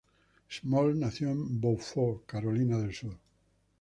Smalls 0.49 0.95
nació 0.97 1.29
en 1.29 1.61
Beaufort, 1.61 2.25
Carolina 2.25 2.79
del 2.79 2.91
Sur. 2.91 3.15